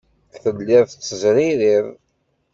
Telliḍ 0.41 0.83
tettezririḍ. 0.87 1.85